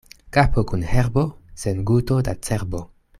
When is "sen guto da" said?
1.65-2.35